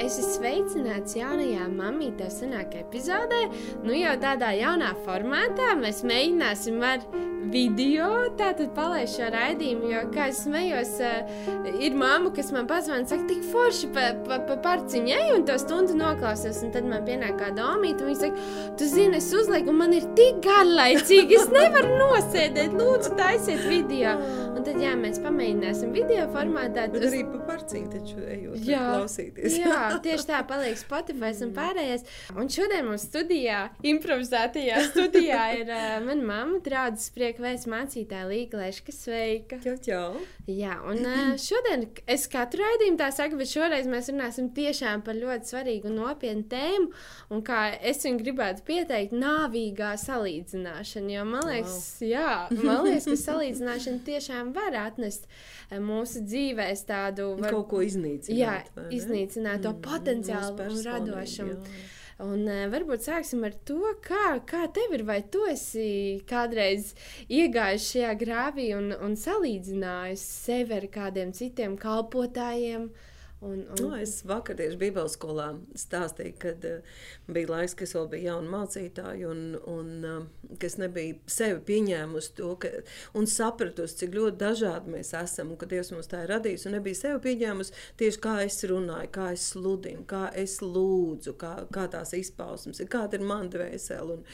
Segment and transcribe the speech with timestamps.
[0.00, 3.42] Es esmu sveicināts jaunajā mamītē senākajā epizodē.
[3.84, 7.04] Nu jau tādā jaunā formātā mēs mēģināsim ar
[7.52, 8.08] video
[8.38, 13.26] tātad palaist šo raidījumu, jo, kā es smējos, uh, ir mamma, kas man pazvan, saka,
[13.28, 17.66] tik forši pa, pa, pa parciņai, un to stundu noklausies, un tad man pienāk kāda
[17.74, 18.46] omīta, un viņa saka,
[18.80, 24.16] tu zini, es uzlieku, un man ir tik garlaicīgi, es nevaru nosēdēt, lūdzu, taisiet video.
[24.52, 26.84] Un tad, jā, mēs pamēģināsim video formātā.
[26.92, 29.56] Bet arī pa parciņu taču ejot jā, klausīties.
[29.62, 32.04] jā, tieši tā paliek Spotify un pārējais.
[32.36, 33.62] Un šodien mums studijā,
[33.94, 38.92] improvizētajā studijā ir uh, mana mamma, draudzes prieka vēsts mācītāja Līga Leška.
[38.92, 39.60] Sveika!
[39.64, 40.20] Čau, čau!
[40.50, 40.98] Jā, un
[41.38, 46.00] šodien es katru raidījumu tā saku, bet šoreiz mēs runāsim tiešām par ļoti svarīgu un
[46.00, 46.88] nopietnu tēmu.
[47.30, 51.14] Un kā es viņu gribētu pieteikt, nāvīgā salīdzināšana.
[51.14, 52.10] Jo man liekas, wow.
[52.10, 55.30] jā, man liekas ka salīdzināšana tiešām var atnest
[55.78, 58.38] mūsu dzīvēs tādu var, kaut ko iznīcināt.
[58.42, 61.58] Jā, iznīcināt to mm, potenciālu un radošumu.
[61.62, 61.90] Jā.
[62.20, 65.06] Un, uh, varbūt sāksim ar to, kā, kā tev ir.
[65.08, 66.92] Vai tu esi kādreiz
[67.28, 72.90] iegājis šajā grāvī un, un salīdzinājis sevi ar kādiem citiem kalpotājiem?
[72.92, 73.08] Uh,
[73.42, 73.74] Un, un...
[73.80, 78.28] Nu, es vakar tieši Bībeles skolā stāstīju, kad uh, bija laiks, kad es vēl biju
[78.28, 82.70] jauna mācītāja, un, un uh, kas nebija sevi pieņēmusi to, ka,
[83.18, 86.76] un sapratusi, cik ļoti dažādi mēs esam, un ka Dievs mums tā ir radījis, un
[86.78, 91.88] nebija sevi pieņēmusi tieši kā es runāju, kā es sludinu, kā es lūdzu, kā, kā
[91.90, 94.20] tās izpausmes ir, kāda ir man dvēsele.
[94.20, 94.24] Un,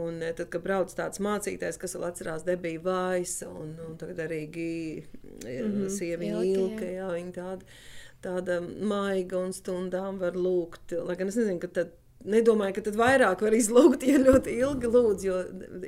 [0.00, 4.46] un tad, kad brauc tāds mācītājs, kas vēl atcerās debiju Vaisa, un, un tagad arī
[4.48, 4.74] Gī,
[5.04, 5.88] mm -hmm.
[6.00, 7.80] sieviņa Ilka, jā, viņa tāda
[8.24, 10.96] tāda maiga un stundām var lūgt.
[11.06, 14.90] Lai gan es nezinu, ka tad nedomāju, ka tad vairāk var izlūgt, ja ļoti ilgi
[14.90, 15.38] lūdzu, jo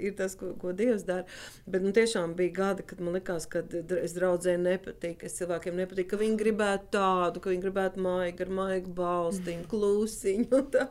[0.01, 1.27] ir tas, ko, ko Dievs dara.
[1.67, 3.65] Bet nu, tiešām bija gadi, kad man likās, ka
[3.99, 8.55] es draudzēju nepatīk, es cilvēkiem nepatīk, ka viņi gribētu tādu, ka viņi gribētu maigu ar
[8.61, 10.63] maigu balstiņu, klusiņu.
[10.73, 10.87] Tā.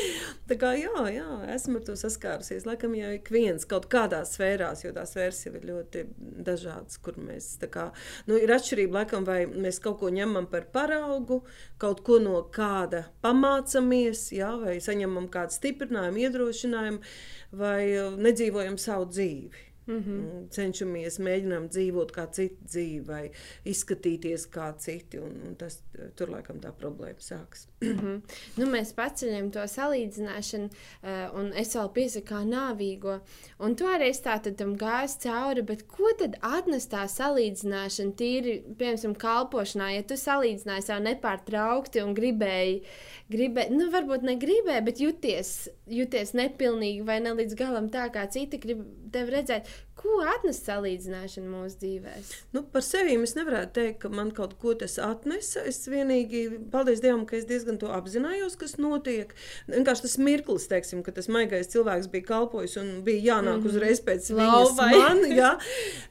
[0.48, 2.66] tā kā jā, jā, esmu ar to saskārusies.
[2.68, 6.04] Laikam jau ik viens kaut kādās sfērās, jo tās sfēras jau ir ļoti
[6.46, 7.88] dažādas, kur mēs tā kā,
[8.30, 11.42] nu, ir atšķirība laikam, vai mēs kaut ko ņemam par paraugu,
[11.82, 17.14] kaut ko no kāda pamācamies, jā, vai saņemam kādu stiprinājumu, iedrošinājumu,
[17.62, 19.66] vai uh, nedzīvojam savu dzīvi.
[19.86, 20.48] Mm -hmm.
[20.50, 23.30] Cenšamies, mēģinām dzīvot kā citi dzīvi, vai
[23.64, 25.18] izskatīties kā citi.
[25.18, 25.78] Un, un tas
[26.16, 27.68] tur laikam tā problēma sākas.
[27.80, 28.20] mm -hmm.
[28.56, 33.20] nu, mēs paceļam to salīdzināšanu, uh, un es vēl piesaku kā nāvīgo.
[33.58, 39.14] Un tu arī tā tam gāzi cauri, bet ko tad atnes tā salīdzināšana tīri, piemēram,
[39.14, 42.82] kalpošanā, ja tu salīdzināji sev nepārtraukti un gribēji,
[43.32, 45.52] gribēji nu, varbūt negribēji, bet jūties,
[45.90, 49.68] jūties nepilnīgi vai ne līdz galam tā, kā citi grib tevi redzēt.
[49.96, 52.24] Ko atnes salīdzināšana mūsu dzīvēm?
[52.52, 55.62] Nu, par sevi es nevarētu teikt, ka man kaut ko tas atnesa.
[55.66, 59.32] Es vienīgi, paldies Dievam, ka es diezgan to apzinājos, kas notiek.
[59.72, 63.72] Vienkārši tas mirklis, teiksim, ka tas maigais cilvēks bija kalpojis un bija jānāk mm -hmm.
[63.72, 65.54] uzreiz pēc viņas man, ja,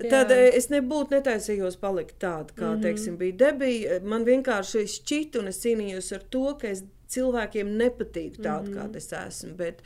[0.09, 0.41] tad jā.
[0.57, 2.81] es nebūtu netaisījos palikt tāda, kā, mm -hmm.
[2.81, 4.01] teiksim, bija debija.
[4.01, 6.83] Man vienkārši šķita un es cīnījos ar to, ka es
[7.15, 8.77] cilvēkiem nepatīk tāda, mm -hmm.
[8.77, 9.53] kāda es esmu.
[9.55, 9.81] Bet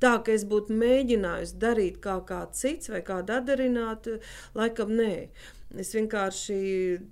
[0.00, 4.08] tā, ka es būtu mēģinājusi darīt kā kāds cits vai kādu atdarināt,
[4.54, 5.28] laikam nē.
[5.78, 6.60] Es vienkārši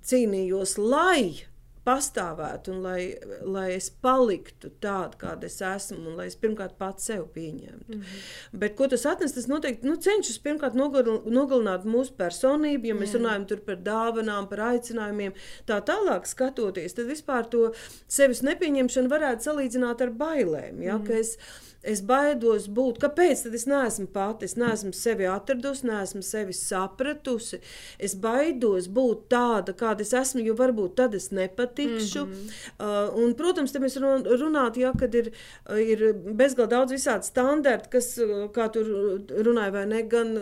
[0.07, 1.43] cīnījos, lai
[1.87, 3.01] pastāvētu un lai,
[3.43, 7.89] lai es paliktu tāda, kāda es esmu, un lai es pirmkārt pats sev pieņemtu.
[7.89, 8.59] Mm -hmm.
[8.63, 9.33] Bet ko tas atnes?
[9.33, 13.19] Tas noteikti nu, cenšas pirmkārt nogalināt mūsu personību, ja mēs Jā.
[13.19, 15.33] runājam par dāvanām, par aicinājumiem.
[15.67, 17.73] Tā tālāk skatoties, tad vispār to
[18.07, 20.81] sevis nepieņemšanu varētu salīdzināt ar bailēm.
[20.81, 20.97] Ja?
[20.97, 22.99] Mm -hmm es baidos būt.
[23.03, 24.47] Kāpēc tad es neesmu pati?
[24.47, 27.59] Es neesmu sevi atradusi, neesmu sevi sapratusi.
[27.99, 32.25] Es baidos būt tāda, kāda es esmu, jo varbūt tad es nepatikšu.
[32.25, 32.47] Mm -hmm.
[32.79, 35.31] uh, un, protams, te mēs runājam, ja, kad ir,
[35.77, 38.19] ir bezgalīgi daudz visādi standarti, kas,
[38.55, 38.87] kā tur
[39.29, 40.37] runāja, vai ne, gan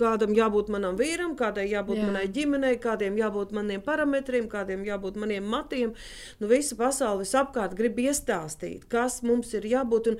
[0.00, 2.08] kādam jābūt manam vīram, kādai jābūt Jā.
[2.08, 5.94] manai ģimenei, kādiem jābūt maniem parametriem, kādiem jābūt maniem matiem.
[6.40, 10.12] Nu, visa pasaule visapkārt grib iestāstīt, kas mums ir jābūt.
[10.14, 10.18] Un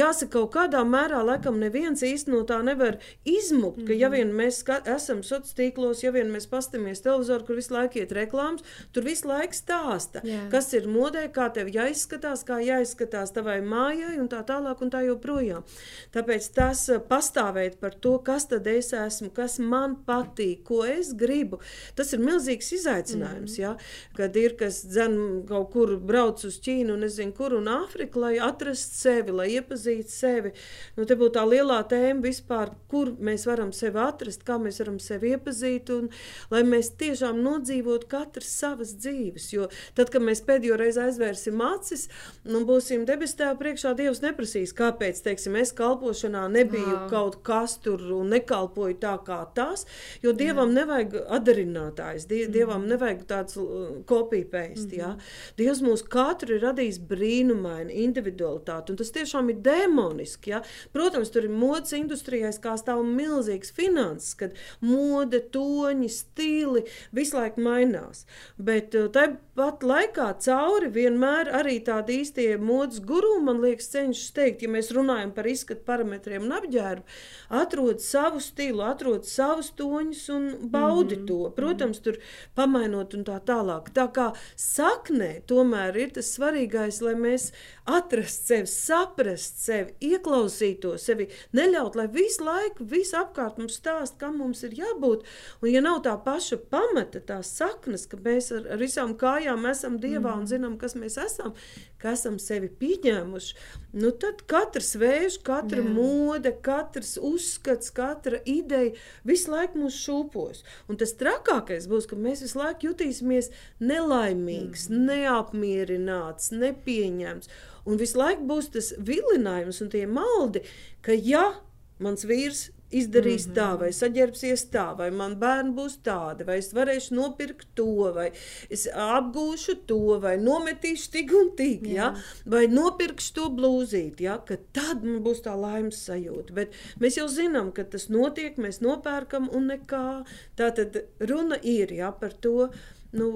[0.00, 2.98] jāsaka, kaut kādā mērā laikam neviens īsti no tā nevar
[3.28, 4.16] izmukt, ka ja mhm.
[4.16, 8.64] vien mēs esam sociālos tīklos, ja vien mēs pastamies televizoru, kur visu laiku iet reklāmas,
[8.94, 10.44] tur visu laiku stāsta, Jā.
[10.52, 15.02] kas ir modē, kā tev jāizskatās, kā jāizskatās tavai mājai un tā tālāk un tā
[15.06, 15.66] joprojām.
[16.14, 21.12] Tāpēc tas pastāvēt par to, kas tad es esmu esmu, kas man patīk, ko es
[21.18, 21.58] gribu.
[21.98, 23.56] Tas ir milzīgs izaicinājums.
[23.56, 23.62] Mm.
[23.62, 23.74] Ja?
[24.16, 28.98] Kad ir kas dzen, kaut kur brauc uz Ķīnu, nezinu, kur un Āfriku, lai atrastu
[29.02, 30.54] sevi, lai iepazītu sevi.
[30.96, 34.98] Nu, te būtu tā lielā tēma vispār, kur mēs varam sevi atrast, kā mēs varam
[35.02, 36.08] sevi iepazīt, un
[36.52, 39.50] lai mēs tiešām nodzīvotu katrs savas dzīves.
[39.54, 39.68] Jo
[39.98, 42.08] tad, kad mēs pēdējo reizi aizvērsim acis
[42.46, 47.06] un būsim debes tēva priekšā, Dievs neprasīs, kāpēc, teiksim, es kalpošanā nebiju wow.
[47.10, 49.84] kaut kas tur un nekalpoju tā kā tas,
[50.22, 50.82] jo Dievam Jā.
[50.82, 52.54] nevajag atdarinātājs, die, mm.
[52.54, 54.98] Dievam nevajag tāds uh, kopīpēst, mm.
[54.98, 55.12] jā.
[55.60, 60.62] Dievs mūs katru ir radījis brīnumaini, individualitāti, un tas tiešām ir demoniski, jā.
[60.94, 66.84] Protams, tur ir modas industrijās, kā stāv milzīgs finanses, kad mode, toņi, stili
[67.16, 68.24] visu laiku mainās,
[68.58, 69.10] bet uh,
[69.58, 74.92] tāpat laikā cauri vienmēr arī tādi īstie modas guru, man liekas, cenšas teikt, ja mēs
[74.94, 77.16] runājam par izskatu parametriem un apģērbu,
[77.58, 81.26] atrod savu stilu, atrod savus toņus un baudi mm -hmm.
[81.26, 81.50] to.
[81.56, 82.18] Protams, tur
[82.54, 83.90] pamainot un tā tālāk.
[83.94, 87.50] Tā kā saknē tomēr ir tas svarīgais, lai mēs
[87.84, 94.38] atrastu sevi, saprastu sevi, ieklausītos sevi, neļaut, lai visu laiku, visu apkārt mums stāst, kam
[94.38, 95.24] mums ir jābūt.
[95.62, 99.96] Un ja nav tā paša pamata, tās saknes, ka mēs ar, ar visām kājām esam
[100.00, 101.54] Dievā mm un zinām, kas mēs esam,
[101.98, 103.54] ka esam sevi pieņēmuši,
[103.98, 105.88] nu tad katrs vējš, katra Jā.
[105.88, 110.62] mode, katrs uzskats, katra ideja visu laiku mūs šūpos.
[110.88, 113.50] Un tas trakākais būs, ka mēs visu laiku jutīsimies
[113.80, 115.06] nelaimīgs, mm.
[115.10, 117.50] neapmierināts, nepieņemts.
[117.88, 120.64] Un visu laiku būs tas vilinājums un tie maldi,
[121.02, 121.54] ka ja
[122.02, 123.56] mans vīrs izdarīs mm -hmm.
[123.58, 128.30] tā, vai saģērbsies tā, vai man bērni būs tādi, vai es varēšu nopirkt to, vai
[128.70, 132.14] es apgūšu to, vai nometīšu tik un tik, ja?
[132.46, 134.38] vai nopirkšu to blūzīti, ja?
[134.38, 136.54] ka tad man būs tā laimes sajūta.
[136.54, 140.24] Bet mēs jau zinām, ka tas notiek, mēs nopērkam un nekā.
[140.56, 142.70] Tā tad runa ir ja, par to,
[143.12, 143.28] nu,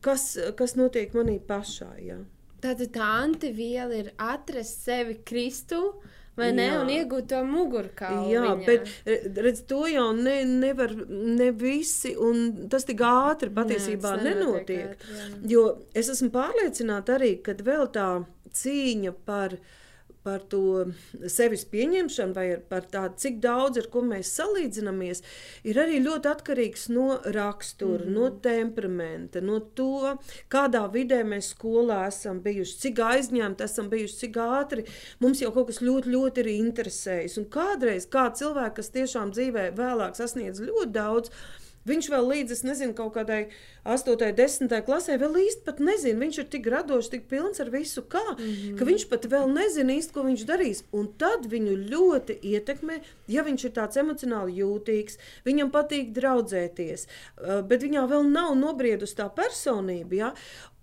[0.00, 1.92] kas, kas notiek manī pašā.
[2.04, 2.18] Ja?
[2.60, 6.02] Tātad tā antiviela ir atrast sevi Kristu
[6.38, 6.68] Vai ne?
[6.70, 6.80] Jā.
[6.82, 8.28] Un iegūt to mugurkaulu.
[8.32, 8.66] Jā, viņā.
[8.68, 14.94] bet redz, to jau ne, nevar ne visi, un tas tik ātri patiesībā jā, nenotiek.
[14.94, 15.64] Ātri, jo
[15.98, 18.08] es esmu pārliecināta arī, ka vēl tā
[18.58, 19.76] cīņa par viņa
[20.28, 20.90] par to
[21.30, 25.22] sevis pieņemšanu, vai par tādu, cik daudz ar ko mēs salīdzinamies,
[25.68, 30.14] ir arī ļoti atkarīgs no rakstura, mm no temperamenta, no to,
[30.50, 34.84] kādā vidē mēs skolā esam bijuši, cik aizņemti esam bijuši, cik ātri
[35.22, 37.38] mums jau kaut kas ļoti, ļoti ir interesējis.
[37.40, 41.32] Un kādreiz kā cilvēki, kas tiešām dzīvē vēlāk sasniedz ļoti daudz,
[41.88, 43.40] Viņš vēl līdz, es nezinu, kaut kādai
[43.88, 46.20] 8, 10 klasē vēl īsti pat nezina.
[46.20, 48.78] Viņš ir tik radošs, tik pilns ar visu, kā, mm -hmm.
[48.78, 50.84] ka viņš pat vēl nezina īsti, ko viņš darīs.
[50.92, 57.06] Un tad viņu ļoti ietekmē, ja viņš ir tāds emocionāli jūtīgs, viņam patīk draudzēties,
[57.68, 60.14] bet viņā vēl nav nobriedusi tā personība.
[60.14, 60.32] Ja?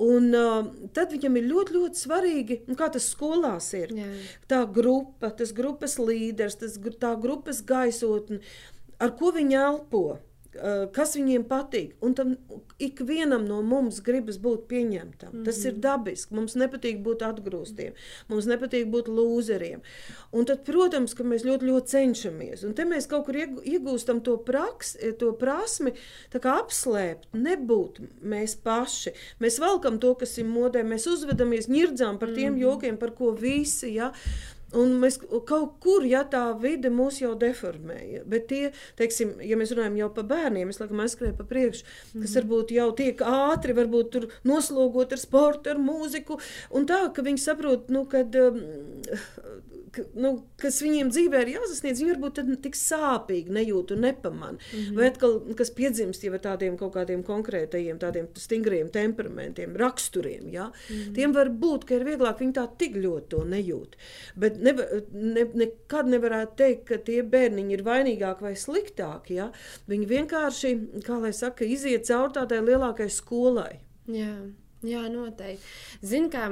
[0.01, 3.93] Un, uh, tad viņam ir ļoti, ļoti svarīgi, kā tas skolās ir.
[3.95, 4.07] Jā.
[4.51, 8.41] Tā grupa, tas grupas līderis, tas, tā grupas gaisotne,
[8.99, 10.19] ar ko viņi elpo.
[10.55, 11.95] Eh, kas viņiem patīk.
[12.05, 12.35] Un tam
[12.79, 15.31] ikvienam no mums gribas būt pieņemtam.
[15.31, 15.45] Mm -hmm.
[15.45, 15.81] Tas ir mhm.
[15.81, 16.35] dabiski.
[16.35, 17.93] Mums nepatīk būt atgrūstiem,
[18.29, 19.81] mums nepatīk būt lūzeriem.
[20.31, 22.63] Un tad, protams, ka mēs ļoti, ļoti cenšamies.
[22.63, 25.93] Un te mēs kaut kur iegūstam to, praks, eh, to prasmi,
[26.45, 29.11] apslēpt, nebūt mēs paši.
[29.39, 32.61] Mēs valkam to, kas ir modē, mēs uzvedamies, ņirdzām par tiem mm -hmm.
[32.61, 33.93] jokiem, par ko visi.
[33.93, 34.13] Ja?
[34.75, 38.63] Un mēs kaut kur, ja tā vide mūs jau deformēja, bet tie,
[38.99, 41.85] teiksim, ja mēs runājam jau par bērniem, es laikam aizskrēju pa priekšu,
[42.15, 42.35] kas mm.
[42.39, 46.39] varbūt jau tiek ātri, varbūt tur noslogot ar sportu, ar mūziku,
[46.75, 48.59] un tā, ka viņi saprot, nu, kad um,
[50.19, 54.57] nu, kas viņiem dzīvē ir jāsasniedz, viņi varbūt tik sāpīgi nejūt un nepamana.
[54.57, 54.95] Mm -hmm.
[54.97, 60.65] Vai atkal, kas piedzimst jau ar tādiem kaut kādiem konkrētajiem, tādiem stingriem temperamentiem, raksturiem, ja?
[60.67, 61.13] mm -hmm.
[61.15, 63.95] tiem var būt, ka ir vieglāk viņi tā tik ļoti to nejūt.
[64.35, 64.75] Bet ne,
[65.11, 69.33] ne, nekad nevarētu teikt, ka tie bērniņi ir vainīgāki vai sliktāki.
[69.33, 69.51] Ja?
[69.87, 73.79] Viņi vienkārši, kā lai saka, iziet cauri tādai lielākai skolai.
[74.07, 74.35] Jā.
[74.85, 75.65] Jā, noteikti.
[76.05, 76.49] Zinu, kā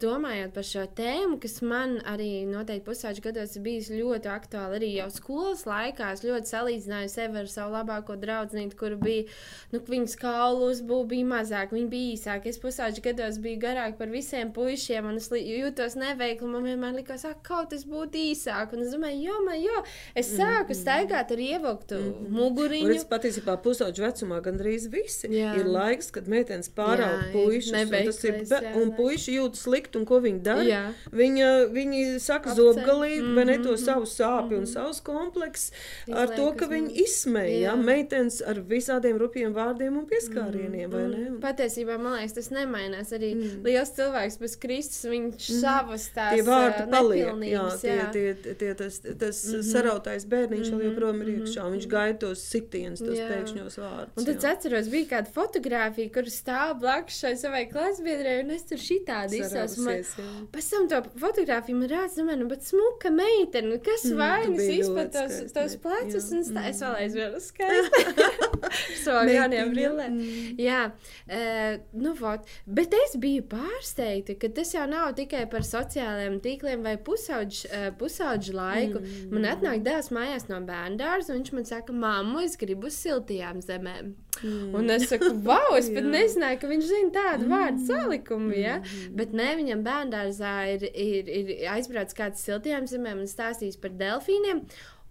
[0.00, 4.78] domājot par šo tēmu, kas man arī noteikti pusauģu gados ir bijis ļoti aktuāli.
[4.78, 9.26] Arī jau skolas laikā es ļoti salīdzināju sevi ar savu labāko draugu, kur bija
[9.72, 12.50] nu, viņas kaulu uzbūve bija mazāk, viņa bija īsāka.
[12.50, 16.48] Es pusauģu gados biju garāk par visiem puišiem, un es jūtos neveikli.
[16.54, 18.74] Man vienmēr likās, ka kaut kas būtu īsāk.
[18.76, 19.84] Un es domāju, jo, man, jo.
[20.14, 20.80] es sāku mm -hmm.
[20.82, 22.30] staigāt ar ievilktu mm -hmm.
[22.38, 22.94] muguriņu.
[22.94, 25.54] Es patiesībā pusauģu vecumā gandrīz visi Jā.
[25.58, 30.20] ir laiks, kad meitenes pārāk puiši Tas ir jā, un puiši jūtas slikti, un ko
[30.24, 30.62] viņi dara?
[30.68, 30.82] Jā.
[31.12, 32.60] Viņa, viņi saka Apceļ.
[32.60, 33.34] zobgalīgi, mm -hmm.
[33.36, 34.56] vai ne to Mhm, savu sāpju mm -hmm.
[34.56, 34.72] un mhm.
[34.72, 35.72] savus kompleksus
[36.12, 41.16] ar to, ka viņi izsmēja meitenes ar visādiem rupjiem vārdiem un pieskārieniem, vai ne?
[41.16, 41.34] Mm.
[41.34, 43.12] Un Patiesībā man liekas, tas nemainās.
[43.12, 43.42] Arī Mm.
[43.42, 43.64] mm.
[43.64, 45.60] liels cilvēks bez Kristus, viņš mm.
[45.60, 49.60] savas tās Tie vārdi ā, paliek, jā, tie, tie, tie, tas, tas mm Mhm.
[49.60, 49.72] -hmm.
[49.72, 51.90] sarautais bērniņš vēl Mhm, joprojām ir mhm, iekšā, viņš mhm.
[51.96, 53.28] gaida tos sitienus, tos Jā.
[53.30, 54.16] pēkšņos vārdus.
[54.16, 58.66] Un tad es atceros, bija kāda fotografija, kur stāv blakus šai savai klasbiedrē, un es
[58.68, 59.84] tur šitādi izsaucu.
[59.86, 60.48] Man...
[60.54, 64.68] Pēc tam to fotografiju man rāda, domāju, nu, bet smuka meitene, nu, kas Mm, vainas
[64.70, 68.04] ļoti tos, tos plecus, un stā, es vēl aizvēlu skaisti.
[69.04, 70.18] Savām jaunajām brillēm.
[70.18, 70.62] mm.
[70.64, 72.48] Jā, uh, nu, vot.
[72.66, 77.88] bet es biju pārsteigta, ka tas jau nav tikai par sociālajiem tīkliem vai pusauģu uh,
[78.00, 79.02] pusauģu laiku.
[79.02, 79.32] Mm.
[79.34, 82.98] Man atnāk dēls mājās no bērnu dārza, un viņš man saka, māmu, es gribu uz
[83.00, 84.14] siltajām zemēm.
[84.42, 84.74] Mm.
[84.74, 87.52] Un es saku, wow, es pat nezināju, ka viņš zina tādu mm.
[87.54, 88.54] vārdu salikumu.
[88.58, 88.80] Ja?
[88.80, 89.14] Mhm.
[89.18, 94.64] Bet ne, viņam bērngārzā ir, ir, ir aizbraucis kāds siltajām zemēm un stāstījis par delfīniem.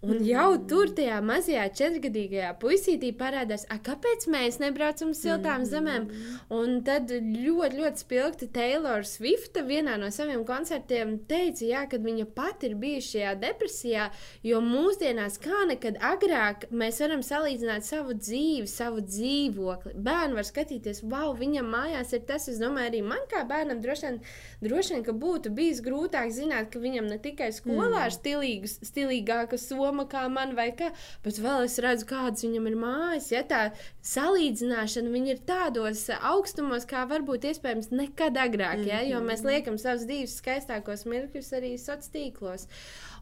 [0.04, 5.70] Un jau tur, tajā mazajā četrgadīgajā puisītī, parādās, "A, kāpēc mēs nebraucam uz siltām mm
[5.74, 6.08] zemēm.
[6.50, 12.26] Un tad ļoti, ļoti spilgti Taylor Swifta vienā no saviem koncertiem teica, jā, ka viņa
[12.34, 14.10] pati ir bijusi šajā depresijā,
[14.42, 19.94] jo mūsdienās, kā nekad agrāk, mēs varam salīdzināt savu dzīvi, savu dzīvokli.
[19.94, 24.06] Bērni var skatīties, wow, viņam mājās ir tas, es domāju, arī man kā bērnam droši
[24.08, 24.20] vien,
[24.62, 29.58] droši vien ka būtu bijis grūtāk zināt, ka viņam ne tikai skolā ir stilīgas, stilīgāka
[29.58, 30.90] soma kā man vai kā,
[31.24, 33.30] bet vēl es redzu, kādas viņam ir mājas.
[33.32, 33.62] Ja tā
[34.04, 40.06] salīdzināšana, viņi ir tādos augstumos, kā varbūt iespējams nekad agrāk, ja, jo mēs liekam savus
[40.10, 42.68] dzīves skaistākos mirkļus arī sociālos tīklos.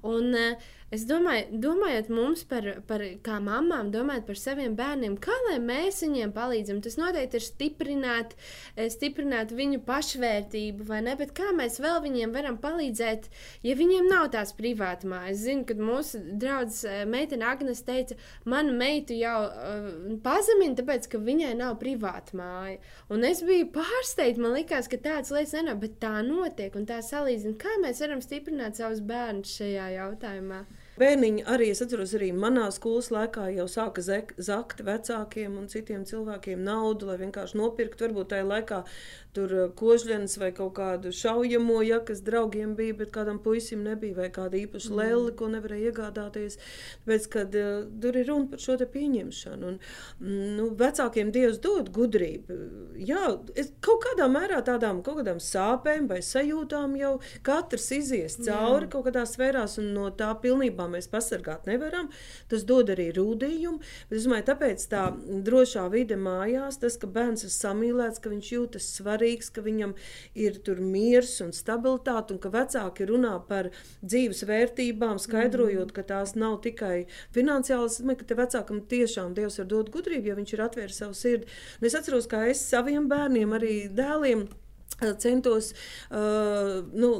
[0.02, 0.56] Un, eh,
[0.90, 6.02] es domāju, domājot mums par, par kā mamām, domājot par saviem bērniem, kā lai mēs
[6.02, 8.34] viņiem palīdzam, tas noteikti ir stiprināt,
[8.76, 11.14] eh, stiprināt viņu pašvērtību, vai ne?
[11.16, 13.28] Bet kā mēs vēl viņiem varam palīdzēt,
[13.62, 15.30] ja viņiem nav tās privātas mājas?
[15.32, 21.18] Es zinu, ka mūsu draugs meitene Agnēs teica, man meitu jau uh, pazemina, tāpēc, ka
[21.22, 22.82] viņai nav privāta māja.
[23.08, 26.98] Un es biju pārsteigta, man likās, ka tādas lietas nenāk, bet tā notiek un tā
[27.06, 27.56] salīdzina.
[27.56, 30.62] Kā mēs varam stiprināt savus bērnus šajā jautājumā?
[31.00, 36.60] Bērniņi arī, es atceros, arī manā skolas laikā jau sāka zakt vecākiem un citiem cilvēkiem
[36.66, 38.04] naudu, lai vienkārši nopirktu.
[38.06, 38.82] Varbūt tajā laikā
[39.36, 44.16] tur eh, kožļens vai kaut kādu šaujamo, ja kas draugiem bija, bet kādam puisim nebija,
[44.18, 44.98] vai kāda īpaša mm.
[45.00, 46.58] lēli, ko nevarēja iegādāties.
[47.02, 47.70] Tāpēc, kad uh,
[48.02, 49.70] tur ir runa par šo te pieņemšanu.
[49.72, 49.78] Un,
[50.20, 52.58] mm, nu, vecākiem Dievs dod gudrību.
[53.00, 53.24] Jā,
[53.58, 57.14] es, kaut kādā mērā tādām kaut kādām sāpēm vai sajūtām jau
[57.46, 62.10] katrs izies cauri kaut kādās sfērās, un no tā pilnībā mēs pasargāt nevaram.
[62.52, 63.80] Tas dod arī rūdījumu.
[64.10, 65.06] Bet es domāju, tāpēc tā
[65.48, 69.21] drošā vide mājās, tas, ka bērns ir samīlēts, ka viņš jūtas svarīgs,
[69.54, 69.94] ka viņam
[70.38, 73.70] ir tur miers un stabilitāte, un ka vecāki runā par
[74.02, 77.98] dzīves vērtībām, skaidrojot, ka tās nav tikai finansiālas.
[77.98, 81.18] Es domāju, ka te vecākam tiešām Dievs var dot gudrību, ja viņš ir atvēris savu
[81.18, 81.50] sirdi.
[81.80, 84.48] Un es atceros, kā es saviem bērniem, arī dēliem.
[85.22, 85.72] Centos
[86.10, 87.10] uh, nu,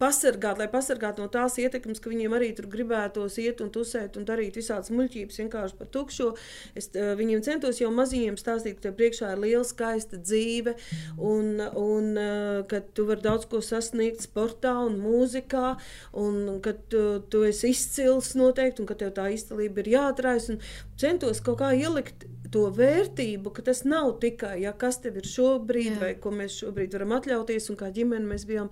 [0.00, 4.26] pasargāt, lai pasargātu no tās ietekmes, ka viņiem arī tur gribētos iet un tusēt un
[4.28, 6.32] darīt visādas muļķības vienkārši par tukšo.
[6.78, 10.76] Es uh, viņiem centos jau maziņiem stāstīt, ka tev priekšā ir liela, skaista dzīve
[11.16, 15.76] un, un uh, ka tu vari daudz ko sasniegt sportā un mūzikā,
[16.18, 20.50] un ka tu, tu esi izcils noteikti, un ka tev tā izcilība ir jāatrājas.
[20.96, 22.26] Centos kaut kā ielikt
[22.56, 26.00] to vērtību, ka tas nav tikai ja, kas tev ir šobrīd, Jā.
[26.00, 27.70] Vai ko mēs šobrīd varam atļauties.
[27.72, 28.70] Un kā ģimene mēs bijām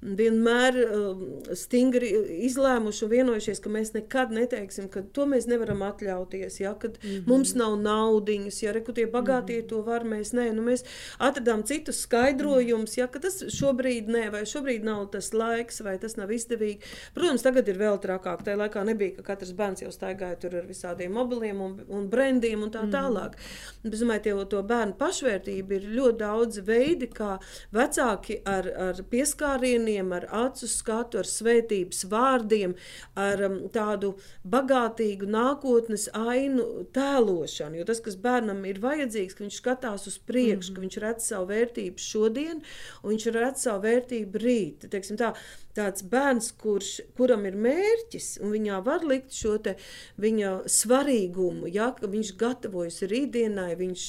[0.00, 1.24] vienmēr um,
[1.56, 2.08] stingri
[2.46, 6.60] izlēmuši un vienojušies, ka mēs nekad neteiksim, ka to mēs nevaram atļauties.
[6.62, 7.26] Ja, kad mm -hmm.
[7.28, 9.68] mums nav naudiņas, ja reku tie bagātie mm -hmm.
[9.68, 10.52] to var, mēs nē.
[10.56, 10.84] Nu, mēs
[11.18, 16.16] atradām citus skaidrojumus, ja, ka tas šobrīd nē, vai šobrīd nav tas laiks, vai tas
[16.16, 16.78] nav izdevīgi.
[17.14, 18.42] Protams, tagad ir vēl trakāk.
[18.44, 22.62] Tajā laikā nebija, ka katrs bērns jau staigāja tur ar visādiem mobiliem un, un brendiem
[22.62, 23.19] un tā tālāk.
[23.20, 27.38] Bet, Es domāju, ka to bērnu pašvērtību ir ļoti daudz veidi, kā
[27.72, 32.74] vecāki ar, ar pieskārieniem, ar acu skatu, ar svētības vārdiem,
[33.16, 34.12] ar um, tādu
[34.44, 37.80] bagātīgu nākotnes ainu tēlošanu.
[37.80, 40.76] Jo tas, kas bērnam ir vajadzīgs, ka viņš skatās uz priekšu, mm -hmm.
[40.76, 42.60] ka viņš redz savu vērtību šodien,
[43.02, 44.90] un viņš redz savu vērtību rīt.
[44.92, 45.32] Teiksim, tā,
[45.76, 49.76] tāds bērns, kurš, kuram ir mērķis, un viņā var likt šo te
[50.20, 54.06] viņa svarīgumu, ja, ka viņš gatavojas rītdienai, viņš,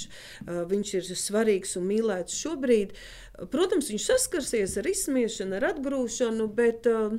[0.71, 2.95] viņš ir svarīgs un mīlēts šobrīd.
[3.51, 7.15] Protams, viņš saskarsies ar izsmiešanu, ar atgrūšanu, bet uh,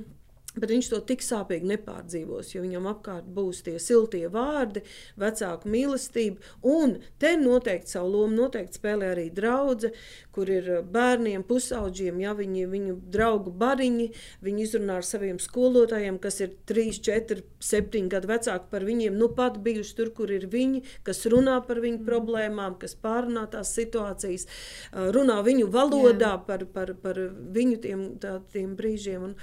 [0.53, 4.83] Bet viņš to tik sāpīgi nepārdzīvos, jo viņam apkārt būs tie siltie vārdi,
[5.17, 6.43] vecāku mīlestība.
[6.69, 9.97] Un te noteikti savu lomu noteikti spēlē arī draudzene,
[10.33, 14.11] kur ir bērniem, pusauģiem, ja viņi, viņu draugu bariņi,
[14.45, 17.43] viņi izrunā ar saviem skolotājiem, kas ir 3, 4,
[17.73, 21.81] 7 gadu vecāki par viņiem, nu pat bijuši tur, kur ir viņi, kas runā par
[21.85, 24.49] viņu problēmām, kas pārunā tās situācijas,
[24.93, 27.21] runā viņu valodā par, par, par
[27.57, 29.31] viņu tiem, tā, tiem brīžiem.
[29.33, 29.39] Un,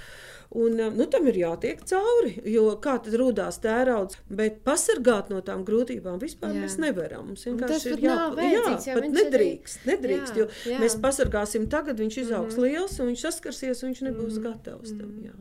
[0.50, 5.38] Un, um, nu, tam ir jātiek cauri, jo kā tad rūdās tērauds, bet pasargāt no
[5.46, 6.64] tām grūtībām vispār jā.
[6.64, 7.28] mēs nevaram.
[7.28, 8.88] Mums vienkārši ir jāpalīdz.
[8.88, 9.92] Jā, pat nedrīkst, arī...
[9.92, 10.80] nedrīkst, jā, jo jā.
[10.82, 12.66] mēs pasargāsim tagad, viņš izaugs mm -hmm.
[12.66, 14.48] liels un viņš saskarsies un viņš nebūs mm -hmm.
[14.50, 15.14] gatavs tam.
[15.22, 15.38] Jā.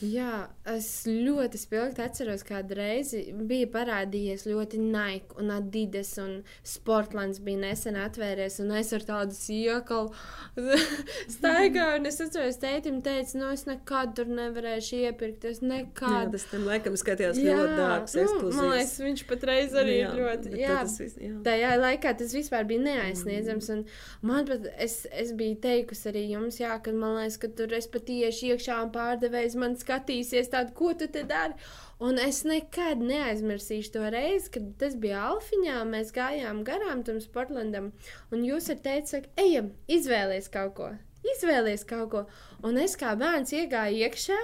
[0.00, 7.42] Jā, es ļoti spilgti atceros, kādu reizi bija parādījies ļoti Nike un Adidas un Sportlands
[7.44, 10.08] bija nesen atvērties, un es ar tādu iekalu
[11.36, 16.16] staigāju, un es atceros, tētim teica, no nu, es nekad tur nevarēšu iepirkt, es nekad.
[16.16, 18.56] Jā, tas tam laikam skatījās jā, ļoti dārgs, nu, ekskluzīvs.
[18.56, 21.34] Man liekas, viņš patreiz arī jā, ļoti, jā, tas jā.
[21.44, 23.84] tajā laikā tas vispār bija neaizsniedzams, mm.
[23.84, 27.76] un man pat, es, es biju teikusi arī jums, jā, ka man liekas, ka tur
[27.76, 31.58] es patieši iekšā un pārdevējs man skatījās, skatīsies, tādu, ko tu te dari.
[32.00, 35.82] Un es nekad neaizmirsīšu to reizi, kad tas bija Alfiņā.
[35.90, 37.90] Mēs gājām garām tam Sportlandam,
[38.32, 40.88] un jūs ar teicu, ejam, izvēlies kaut ko.
[41.34, 42.24] Izvēlies kaut ko.
[42.64, 44.40] Un es kā bērns iegāju iekšā.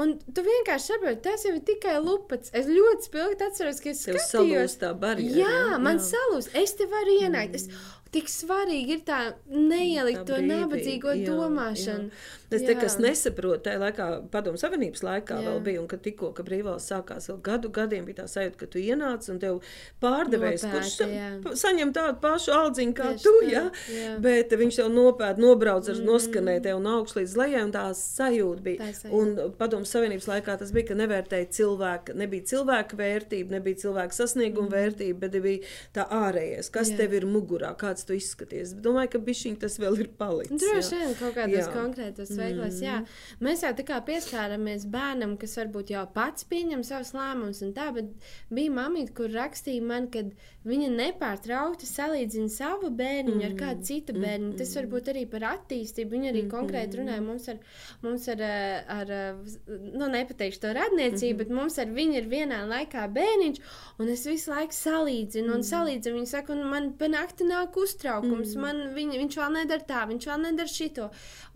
[0.00, 2.52] Un tu vienkārši saproti, tas jau ir tikai lupats.
[2.56, 4.76] Es ļoti spilgti atceros, ka es Tev skatījos.
[4.78, 6.54] Tā barjera, jā, jā, man salūst.
[6.56, 7.58] Es te varu ienākt.
[7.58, 7.58] Mm.
[7.58, 12.08] Es, Tik svarīgi ir tā neielikt tā to nabadzīgo jā, domāšanu.
[12.10, 12.39] Jā.
[12.50, 15.46] Es te, kas nesaprotu, tajā laikā, padomu savienības laikā jā.
[15.46, 18.68] vēl bija, un kad tikko, ka brīvvalsts sākās vēl gadu gadiem, bija tā sajūta, ka
[18.72, 19.60] tu ienāc un tev
[20.02, 21.28] pārdevējs, kurš jā.
[21.62, 23.62] saņem tādu pašu aldziņu kā Tieši tu, tā,
[23.94, 24.14] jā?
[24.24, 26.08] bet viņš tev nopēta, nobrauc ar mm.
[26.10, 28.90] noskanēja tev un augš līdz lejai, un tā sajūta bija.
[28.90, 34.18] Tā un padomu savienības laikā tas bija, ka nevērtēja cilvēku, nebija cilvēka vērtība, nebija cilvēka
[34.18, 34.74] sasnieguma mm.
[34.74, 36.98] vērtība, bet bija tā ārējais, kas jā.
[37.02, 38.74] tev ir mugurā, kāds tu izskaties.
[38.82, 40.58] Domāju, ka bišķiņ tas vēl ir palicis.
[40.64, 43.00] Droši vien kaut kādos konkrētos veiklos, jā.
[43.44, 47.90] Mēs jau tā kā pieskāramies bērnam, kas varbūt jau pats pieņem savus lēmumus un tā,
[47.96, 48.08] bet
[48.50, 50.24] bija mamīte, kur rakstīja man, ka
[50.66, 53.44] viņa nepārtraukti salīdzina savu bērnu mm.
[53.48, 54.52] ar kādu citu bērnu.
[54.52, 54.56] Mm.
[54.60, 56.16] Tas varbūt arī par attīstību.
[56.16, 57.60] Viņa arī konkrēti runāja mums ar,
[58.04, 58.44] mums ar,
[58.96, 59.14] ar,
[59.68, 63.62] nu, nepateikšu to radniecību, bet mums ar viņu ir vienā laikā bērniņš,
[64.00, 66.20] un es visu laiku salīdzinu un salīdzinu.
[66.20, 68.54] Viņa saka, un man pa nakti nāk uz uztraukums.
[68.60, 71.08] Man, viņ, viņš vēl nedara tā, viņš vēl nedara šito.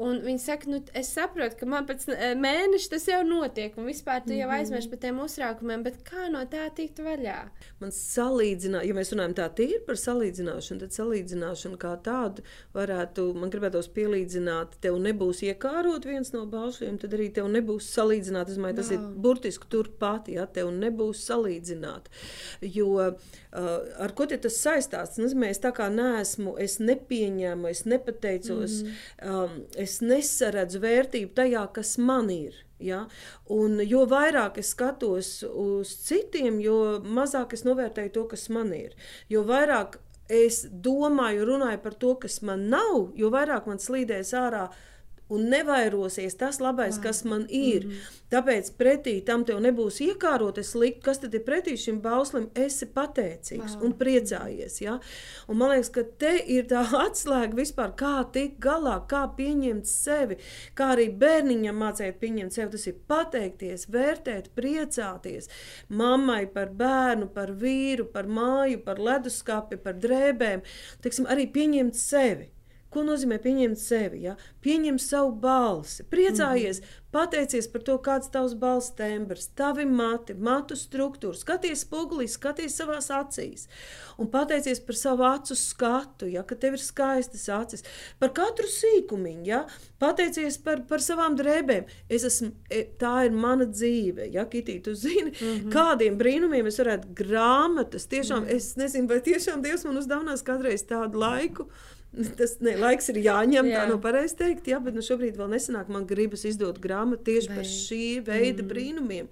[0.02, 3.88] Un viņi saka, nu, es saprotu, ka man pēc e, mēneša tas jau notiek, un
[3.88, 4.54] vispār tu jau mm.
[4.58, 7.36] aizmirsti par tiem uztraukumiem, bet kā no tā tikt vaļā?
[7.82, 12.44] Man salīdzināt, ja mēs runājam tā tīri par salīdzināšanu, tad salīdzināšana kā tādu
[12.76, 18.50] varētu, man gribētos pielīdzināt, tev nebūs iekārot viens no baušļiem, tad arī tev nebūs salīdzināt.
[18.50, 18.98] Es domāju, tas wow.
[18.98, 22.10] ir burtiski turpat, ja tev nebūs salīdzināt.
[22.74, 25.16] Jo uh, ar ko tas saistās?
[25.20, 29.44] Nozīmē, es tā kā neesmu, es nepieņēmu, es nepateicos, mm -hmm.
[29.44, 32.54] um, es nesaredzu vērtību tajā, kas man ir.
[32.78, 33.06] Ja?
[33.46, 38.96] Un jo vairāk es skatos uz citiem, jo mazāk es novērtēju to, kas man ir.
[39.28, 44.68] Jo vairāk es domāju, runāju par to, kas man nav, jo vairāk man slīdēs ārā
[45.28, 47.86] un nevairosies tas labais, kas man ir.
[47.86, 48.20] Mm -hmm.
[48.34, 52.86] Tāpēc pretī tam tev nebūs iekārot, es liktu, kas tad ir pretī šim bauslim, esi
[52.86, 53.84] pateicīgs wow.
[53.84, 54.80] un priecājies.
[54.80, 54.98] Ja?
[55.48, 60.36] Un man liekas, ka te ir tā atslēga vispār, kā tikt galā, kā pieņemt sevi,
[60.74, 62.70] kā arī bērniņam mācīt pieņemt sevi.
[62.70, 65.48] Tas ir pateikties, vērtēt, priecāties
[65.88, 70.60] mammai par bērnu, par vīru, par māju, par leduskapi, par drēbēm,
[71.04, 72.48] Teiksim, arī pieņemt sevi.
[72.94, 74.22] Ko nozīmē pieņemt sevi?
[74.28, 74.36] Ja?
[74.64, 77.02] Pieņem savu balsi, priecājies, mm -hmm.
[77.12, 83.10] pateicies par to, kāds tavs balss tembrs, tavi mati, matu struktūra, skaties spogulī, skaties savās
[83.10, 83.68] acīs
[84.18, 87.84] un pateicies par savu acu skatu, ja, ka tev ir skaistas acis,
[88.18, 89.64] par katru sīkumiņu, ja,
[90.02, 91.88] pateicies par, par savām drēbēm.
[92.08, 95.72] Es esmu, e, tā ir mana dzīve, ja, Kitī, tu zini, mm -hmm.
[95.72, 98.56] kādiem brīnumiem es varētu grāmatas, tiešām, mm -hmm.
[98.56, 101.68] es nezinu, vai tiešām Dievs man uzdāvinās kādreiz tādu laiku,
[102.38, 103.80] Tas ne, laiks ir jāņem, jā.
[103.82, 105.90] tā nav pareizi teikt, jā, bet nu, šobrīd vēl nesanāk.
[105.92, 107.58] Man gribas izdot grāmatu tieši Vai.
[107.60, 108.70] par šī veida mm.
[108.70, 109.30] brīnumiem.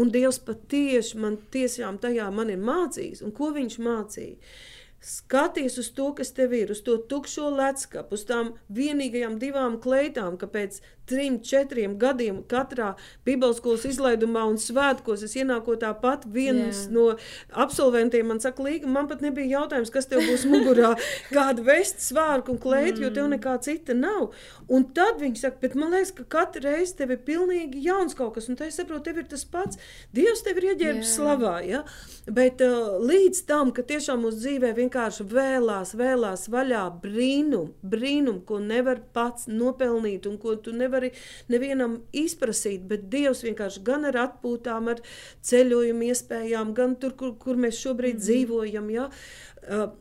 [0.00, 3.24] Un Dievs patiešām man tiešām tajā man ir mācījis.
[3.26, 4.52] Un ko viņš mācīja?
[5.00, 10.36] Skaties uz to, kas tev ir, uz to tukšo leckapu, uz tām vienīgajām divām kleitām,
[10.36, 12.92] ka pēc trim, četriem gadiem katrā
[13.26, 16.94] Bībelskolas izlaidumā un svētkos es ienāku tāpat viens yeah.
[16.94, 17.06] no
[17.50, 18.28] absolventiem.
[18.30, 20.92] Man saka, Līga, man pat nebija jautājums, kas tev būs mugurā,
[21.36, 23.04] kāda vest, svārku un klēt, mm.
[23.04, 23.36] jo tev mm.
[23.36, 24.30] nekā cita nav.
[24.70, 28.36] Un tad viņi saka, bet man liekas, ka katru reizi tev ir pilnīgi jauns kaut
[28.36, 29.80] kas, un tā es saprotu, tev ir tas pats.
[30.14, 31.14] Dievs tev ir ieģērbs yeah.
[31.16, 31.82] slavā, ja?
[32.30, 38.60] bet uh, līdz tam, ka tiešām mūsu dzīvē vienkārši vēlās, vēlās vaļā brīnumu, brīnum, ko
[38.62, 41.12] nevar pats nopelnīt un ko tu nevari
[41.48, 45.02] nevienam izprasīt, bet Dievs vienkārši gan ar atpūtām, ar
[45.42, 48.26] ceļojumu iespējām, gan tur, kur, kur mēs šobrīd mm -hmm.
[48.26, 49.08] dzīvojam, ja?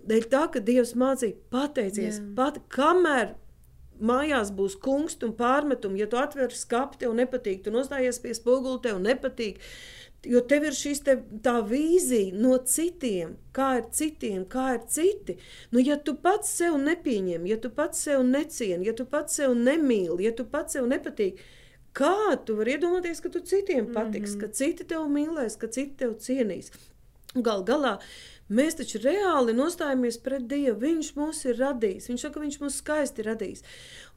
[0.08, 2.34] Dēļ tā, ka Dievs mācīja pateicies, yeah.
[2.36, 3.36] pat kamēr
[4.00, 8.82] mājās būs kungs un pārmetumi, ja tu atver skati, tev nepatīk, tu nostājies pie spoguļa,
[8.84, 9.60] tev nepatīk.
[10.28, 11.14] Jo tev ir šī te,
[11.46, 15.38] tā vīzija no citiem, kā ir citiem, kā ir citi.
[15.72, 19.56] Nu, ja tu pats sev nepieņem, ja tu pats sev necieni, ja tu pats sev
[19.56, 21.40] nemīli, ja tu pats sev nepatīk,
[21.96, 24.42] kā tu vari iedomāties, ka tu citiem patiks, mm -hmm.
[24.42, 26.72] ka citi tev mīlēs, ka citi tev cienīs?
[27.36, 28.00] Gal galā
[28.50, 30.80] Mēs taču reāli nostājamies pret Dievu.
[30.82, 32.08] Viņš mūs ir radījis.
[32.10, 33.62] Viņš saka, viņš mūs skaisti radījis.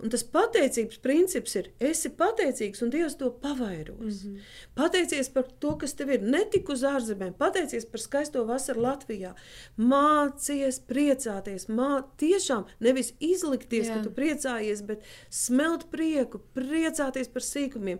[0.02, 4.22] Un tas pateicības princips ir, esi pateicīgs, un Dievs to pavairos.
[4.24, 4.40] Mm -hmm.
[4.74, 6.22] Pateicies par to, kas tev ir.
[6.22, 9.34] Ne tik uz ārzemēm, pateicies par skaisto vasaru Latvijā.
[9.78, 13.94] Mācies, priecāties, mā, tiešām nevis izlikties, Jā.
[13.94, 17.98] ka tu priecājies, bet smelt prieku, priecāties par sīkumiem.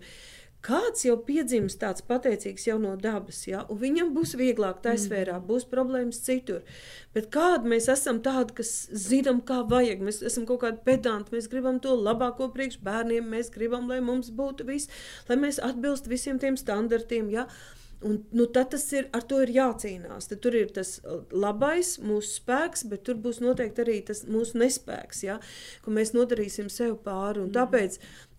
[0.62, 3.64] Kāds jau piedzimst tāds pateicīgs jau no dabas, ja?
[3.66, 5.02] un viņam būs vieglāk tajā mm.
[5.04, 6.62] sfērā, būs problēmas citur.
[7.16, 8.70] Bet kādi mēs esam tādi, kas
[9.08, 13.50] zinām, kā vajag, mēs esam kaut kādi pedanti, mēs gribam to labāko priekš bērniem, mēs
[13.50, 14.90] gribam, lai mums būtu viss,
[15.26, 17.34] lai mēs atbilst visiem tiem standartiem.
[17.34, 17.48] Ja?
[18.02, 20.26] Un, nu, tad tas ir, ar to ir jācīnās.
[20.30, 24.58] Tad tur ir tas uh, labais, mūsu spēks, bet tur būs noteikti arī tas mūsu
[24.58, 25.38] nespēks, ja?
[25.84, 27.44] ko mēs nodarīsim sev pāri.
[27.44, 27.54] Un mm.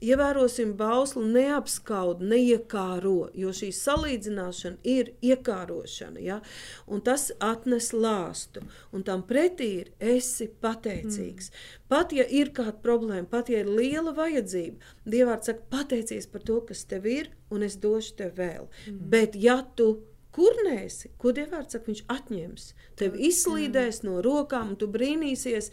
[0.04, 6.20] Ievērosim bausli, neapskaud, neiekāro, jo šī salīdzināšana ir iekārošana.
[6.24, 6.40] Ja?
[6.88, 11.50] Un tas atnes lāstu, un tam pretī ir esi pateicīgs.
[11.50, 11.82] Mm.
[11.94, 16.60] Pat ja ir kāda problēma, pat ja ir liela vajadzība, Dievārds saka, pateicies par to,
[16.68, 18.68] kas tev ir, un es došu tev vēl.
[18.88, 19.06] Mm.
[19.14, 19.94] Bet ja tu
[20.34, 25.70] kur nēsi, ko Dievārds saka, viņš atņems, tev izslīdēs no rokām, un tu brīnīsies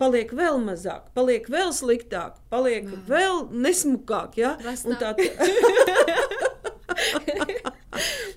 [0.00, 3.02] paliek vēl mazāk, paliek vēl sliktāk, paliek Jā.
[3.08, 4.36] vēl nesmukāk.
[4.40, 4.56] Ja?
[4.60, 5.14] Tā,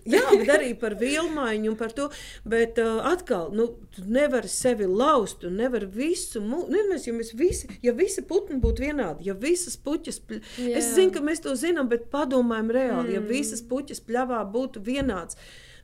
[0.09, 2.07] Jā, bet arī par vilmaiņu un par to.
[2.47, 6.41] Bet uh, atkal, nu, tu nevari sevi laust, tu nevari visu.
[6.41, 10.39] Nezinu, ja mēs visi, ja visi putni būtu vienādi, ja visas puķas, pļ...
[10.79, 13.17] es zinu, ka mēs to zinām, bet padomājam reāli, mm.
[13.17, 15.37] ja visas puķas pļavā būtu vienāds.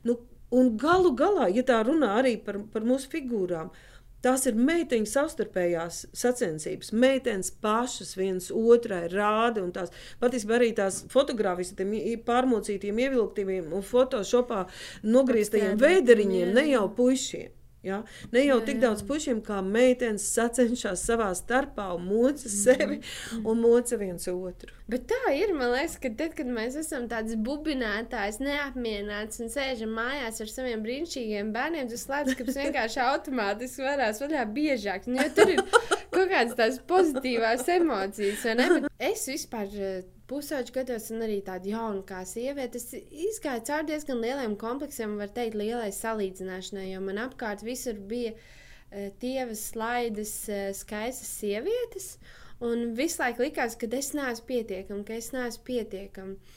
[0.06, 0.18] Nu,
[0.54, 3.95] un galu galā, ja tā runā arī par, par mūsu figūrām, uh,
[4.26, 6.90] Tās ir meiteņu savstarpējās sacensības.
[6.90, 11.94] Meitenes pašas viens otrai rāda, un tās patiesībā arī tās fotogrāfijas ar tiem
[12.26, 14.64] pārmocītiem, ievilktiem un fotošopā
[15.06, 17.54] nogrieztajiem veideriņiem, ne jau puišiem.
[17.86, 18.00] Ja?
[18.32, 22.54] Ne jau jā, tik daudz pušiem kā meitenes sacenšas savā starpā un moca mhm.
[22.54, 23.44] sevi mm.
[23.46, 24.72] un moca viens otru.
[24.90, 25.50] Bet tā ir.
[25.56, 30.82] Man liekas, ka tad, kad mēs esam tāds bubinātājs, neapmierināts un sēžam mājās ar saviem
[30.84, 35.08] brīnišķīgiem bērniem, tas slepkavs vienkārši automātiski varās vaļā biežāk.
[35.10, 38.46] Nu, jo tur ir kaut kādas tās pozitīvās emocijas.
[39.10, 39.72] Es vispār
[40.30, 42.94] pusauģu gados, un arī tāda jauna kā sieviete, es
[43.28, 49.08] izgāju cauri diezgan lieliem kompleksiem, var teikt, lielai salīdzināšanai, jo man apkārt visur bija uh,
[49.22, 52.10] tievas, slaidas, uh, skaistas sievietes,
[52.64, 56.55] un visu laiku likās, ka es neesmu pietiekama, ka es neesmu pietiekama.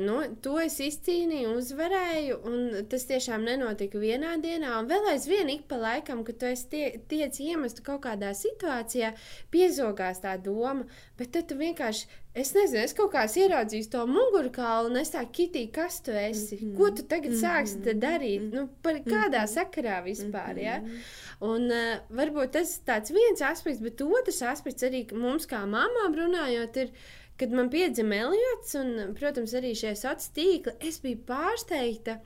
[0.00, 4.70] Nu, to es izcīnīju, uzvarēju, un tas tiešām nenotika vienā dienā.
[4.80, 9.10] Un vēl aizvien ik pa laikam, kad tu tie, tiec iemestu kaut kādā situācijā,
[9.52, 10.86] piezogās tā doma,
[11.18, 12.08] bet tad tu vienkārši,
[12.40, 16.56] es nezinu, es kaut kā ieraudzīju to mugurkaulu, un es tā kitī, kas tu esi,
[16.56, 16.76] mm -hmm.
[16.78, 17.44] ko tu tagad mm -hmm.
[17.44, 19.54] sāksi darīt, nu, par kādā mm -hmm.
[19.56, 20.56] sakarā vispār.
[20.58, 20.78] Ja?
[20.78, 21.00] Mm -hmm.
[21.40, 26.76] Un, uh, varbūt tas ir viens aspekts, bet otrs aspekts arī mums, kā mamām runājot,
[26.76, 26.90] ir
[27.36, 32.20] Kad man piedzima Eliots, un, protams, arī šie sociālie tīkli, es biju pārsteigta.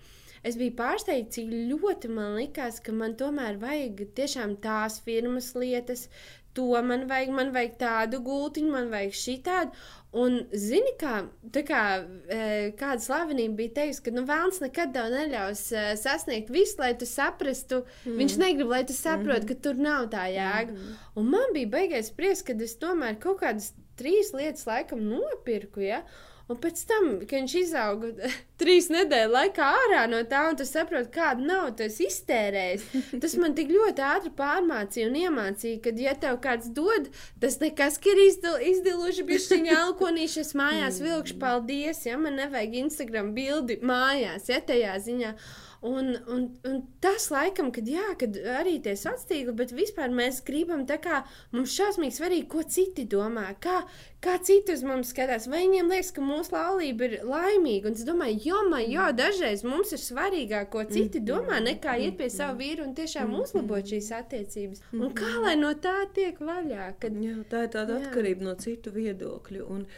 [0.46, 6.06] Es biju pārsteigta, cik ļoti man likās, ka man tomēr vajag tiešām tās firmas lietas,
[6.52, 9.82] to man vajag, man vajag tādu gultiņu, man vajag šī tādu.
[10.20, 11.20] Un, zini, kā,
[11.54, 12.38] kā e,
[12.78, 17.06] kāda slavenība bija teikusi, ka nu, vēlams nekad tev neļaus e, sasniegt visu, lai tu
[17.06, 17.84] saprastu.
[18.02, 18.16] Mm.
[18.18, 19.50] Viņš negrib, lai tu saproti, mm.
[19.52, 20.74] ka tur nav tā jēga.
[20.74, 20.98] Mm.
[21.20, 23.70] Un man bija beigais prieks, ka es tomēr kaut kādas
[24.00, 25.84] trīs lietas laikam nopirku.
[25.84, 26.02] Ja?
[26.50, 28.08] Un pēc tam, kad viņš izauga
[28.60, 32.88] trīs nedēļu laikā ārā no tā, un tu saproti, kāda tu esi iztērējis,
[33.22, 37.06] tas man tik ļoti ātri pārmācīja un iemācīja, ka, ja tev kāds dod,
[37.42, 43.30] tas nekas, ka ir izdil, izdiluši bišķiņa alkonīšas mājās vilkšu, paldies, ja man nevajag Instagram
[43.36, 45.36] bildi mājās, ja tajā ziņā.
[45.80, 50.82] Un, un, un tas laikam, kad, jā, kad arī tie sacīkli, bet vispār mēs gribam
[50.84, 51.22] tā kā
[51.56, 53.78] mums šausmīgi svarīgi, ko citi domā, kā,
[54.20, 55.46] kā citi uz mums skatās.
[55.48, 57.88] Vai viņiem liekas, ka mūsu laulība ir laimīga?
[57.88, 62.20] Un es domāju, jo, man, jo dažreiz mums ir svarīgāk, ko citi domā, nekā iet
[62.20, 64.84] pie savu vīru un tiešām uzlabot šīs attiecības.
[65.00, 66.92] Un kā lai no tā tiek vaļā?
[67.00, 67.16] Kad...
[67.24, 68.04] Jā, tā ir tāda jā.
[68.04, 69.64] atkarība no citu viedokļu.
[69.64, 69.88] Un,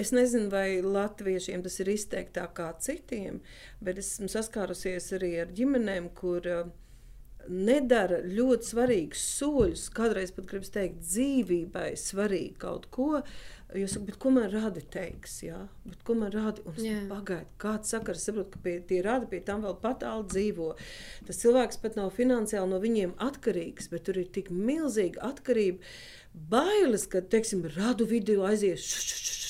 [0.00, 3.38] Es nezinu, vai latviešiem tas ir izteiktāk kā citiem,
[3.84, 6.72] bet esmu saskārusies arī ar ģimenēm, kur uh,
[7.48, 13.20] nedara ļoti svarīgus soļus, kādreiz pat gribas teikt, dzīvībai svarīgi kaut ko.
[13.74, 17.90] Jūs sakat, ko man rādi teiks, jā, bet ko man rādi, un es pagaidu, kāds
[17.90, 20.68] sakars, saprotu, ka pie, tie rādi pie tam vēl patāli dzīvo.
[21.26, 25.82] Tas cilvēks pat nav finansiāli no viņiem atkarīgs, bet tur ir tik milzīga atkarība,
[26.52, 29.43] bailes, ka, teiksim, radu video aizies, šu, šu, šu,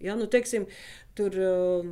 [0.00, 0.66] Ja, nu, teiksim,
[1.14, 1.90] tur um,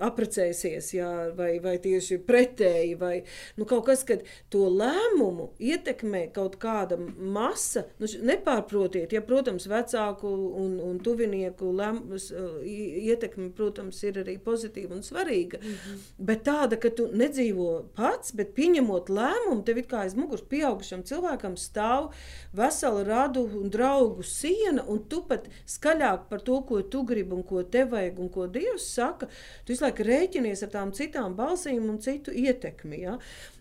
[0.00, 3.14] apprecēsies, jā, vai, vai tieši pretēji, vai
[3.58, 10.30] nu, kaut kas, kad to lēmumu ietekmē kaut kāda masa, nu, nepārprotiet, ja, protams, vecāku
[10.62, 12.30] un, un tuvinieku lēmus,
[12.64, 16.06] ietekme, protams, ir arī pozitīva un svarīga, mm -hmm.
[16.30, 21.02] bet tāda, ka tu nedzīvo pats, bet pieņemot lēmumu, tev it kā aiz muguras pieaugušam
[21.04, 22.10] cilvēkam stāv
[22.52, 27.42] vesela radu un draugu siena, un tu pat skaļāk par to, ko tu gribi un
[27.42, 29.28] ko tev vajag un ko Dievs saka,
[29.64, 33.02] tu visu laiku rēķinies ar tām citām balsīm un citu ietekmi.
[33.02, 33.16] Ja?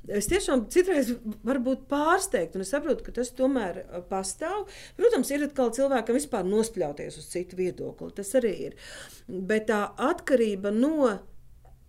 [0.07, 1.11] Es tiešām citreiz
[1.43, 4.69] varu būt pārsteigta, un es saprotu, ka tas tomēr pastāv.
[4.97, 8.13] Protams, ir atkal cilvēkam vispār nospļauties uz citu viedokli.
[8.15, 8.79] Tas arī ir.
[9.27, 11.17] Bet tā atkarība no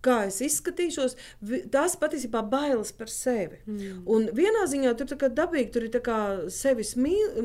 [0.01, 1.15] kā es izskatīšos,
[1.73, 3.59] tās patiesībā bailes par sevi.
[3.67, 3.99] Mm.
[4.09, 7.37] Un vienā ziņā tur ir dabīgi, tur ir sevis mīl,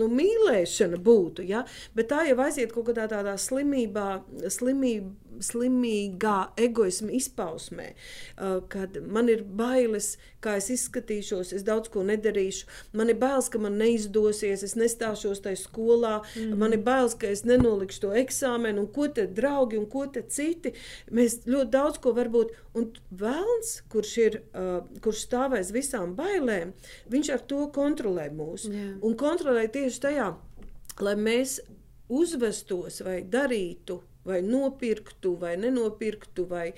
[0.00, 1.62] nu, mīlēšana, būtu, ja?
[1.94, 4.08] bet tā jau aiziet kaut kādā tādā slimībā,
[4.50, 12.04] slimībā slimīgā egoisma izpausmē, uh, kad man ir bailes, kā es izskatīšos, es daudz ko
[12.06, 16.56] nedarīšu, man ir bailes, ka man neizdosies, es nestāšos tajā skolā, mm.
[16.60, 20.22] man ir bailes, ka es nenolikšu to eksāmenu, un ko te draugi un ko te
[20.30, 20.74] citi.
[21.14, 22.90] Mēs ļoti daudz ko varbūt, un
[23.22, 26.74] vēlns, kurš ir, uh, kurš stāvēs visām bailēm,
[27.12, 28.68] viņš ar to kontrolē mūs.
[28.70, 28.92] Yeah.
[29.06, 30.28] Un kontrolē tieši tajā,
[31.02, 31.58] lai mēs
[32.12, 36.68] uzvestos vai darītu vai nopirktu, vai nenopirktu, vai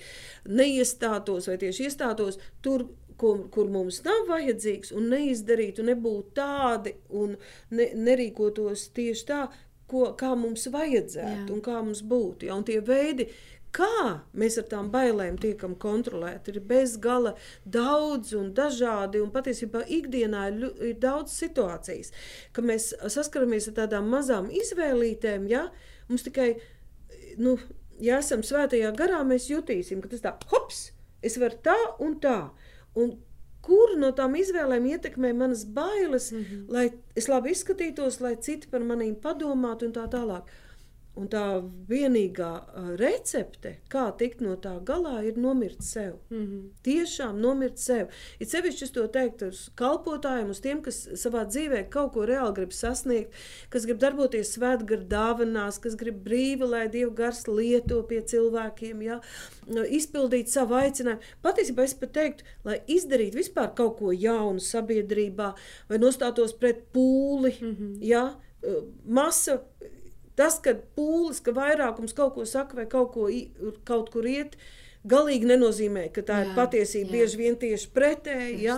[0.47, 2.87] neiestātos, vai tieši iestātos tur,
[3.19, 7.35] kur, kur mums nav vajadzīgs, un neizdarītu, nebūtu tādi un
[7.75, 9.43] ne, nerīkotos tieši tā,
[9.89, 11.53] ko, kā mums vajadzētu Jā.
[11.55, 12.49] un kā mums būtu.
[12.49, 12.57] Ja?
[12.59, 13.27] Un tie veidi,
[13.75, 17.35] kā mēs ar tām bailēm tiekam kontrolēti, ir bezgala
[17.65, 19.21] daudz un dažādi.
[19.23, 22.13] Un patiesībā ikdienā ir, ir daudz situācijas,
[22.53, 25.67] ka mēs saskaramies ar tādām mazām izvēlītēm, ja
[26.09, 26.67] mums tikai ir
[27.39, 27.55] nu,
[28.03, 30.89] ja esam svētajā garā, mēs jutīsim, ka tas tā, hops,
[31.25, 32.37] es varu tā un tā.
[32.99, 33.17] Un
[33.65, 36.65] kur no tām izvēlēm ietekmē manas bailes, mm -hmm.
[36.69, 40.43] lai es labi izskatītos, lai citi par manīm padomātu un tā tālāk.
[41.17, 41.43] Un tā
[41.89, 42.49] vienīgā
[42.99, 46.19] recepte, kā tikt no tā galā, ir nomirt sev.
[46.29, 46.61] Mm -hmm.
[46.83, 48.07] Tiešām nomirt sev.
[48.39, 52.55] Ir sevišķi es to teiktu uz kalpotājiem, uz tiem, kas savā dzīvē kaut ko reāli
[52.55, 53.33] grib sasniegt,
[53.69, 59.19] kas grib darboties svētgara dāvanās, kas grib brīvi, lai Dieva gars lieto pie cilvēkiem, ja?
[59.89, 61.21] izpildīt savu aicinājumu.
[61.41, 65.53] Patiesībā es pat teiktu, lai izdarītu vispār kaut ko jaunu sabiedrībā
[65.89, 67.97] vai nostātos pret pūli, mm -hmm.
[68.01, 68.35] ja?
[69.05, 69.61] masa
[70.39, 73.27] Tas, ka pūlis, ka vairākums kaut ko saka vai kaut, ko,
[73.87, 74.55] kaut kur iet,
[75.09, 77.09] galīgi nenozīmē, ka tā jā, ir patiesība.
[77.09, 77.15] Jā.
[77.15, 78.59] Bieži vien tieši pretēji.
[78.65, 78.77] Ja?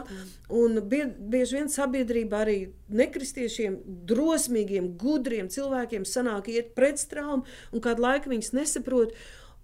[0.53, 2.57] Un bie, bieži vien sabiedrība arī
[3.01, 3.77] nekristiešiem,
[4.09, 9.13] drosmīgiem, gudriem cilvēkiem sanāk iet pretstraumu, un kādu laiku viņas nesaprot.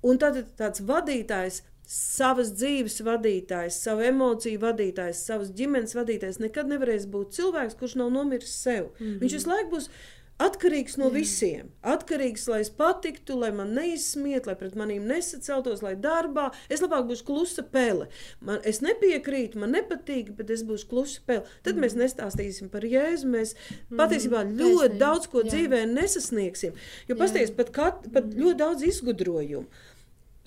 [0.05, 7.05] Un tad tāds vadītājs savas dzīves vadītājs, savu emociju vadītājs, savas ģimenes vadītājs nekad nevarēs
[7.07, 8.89] būt cilvēks, kurš nav nomiris sev.
[8.99, 9.19] Mm -hmm.
[9.21, 9.89] Viņš visu laiku būs
[10.37, 11.15] Atkarīgs no Jā.
[11.15, 11.69] visiem.
[11.81, 17.07] Atkarīgs, lai es patiktu, lai man neizsmiet, lai pret maniem nesaceltos, lai darbā es labāk
[17.09, 18.05] būšu klusa pele.
[18.45, 21.57] Man, es nepiekrītu, man nepatīk, bet es būšu klusa pele.
[21.65, 21.87] Tad mm.
[21.87, 23.31] mēs nestāstīsim par jēzu.
[23.33, 23.97] Mēs mm.
[23.97, 25.01] patiesībā ļoti Taisnība.
[25.01, 25.49] daudz ko Jā.
[25.55, 26.77] dzīvē nesasniegsim.
[27.09, 28.37] Jo pasties, pat, kat, pat mm.
[28.43, 29.65] ļoti daudz izgudrojumu.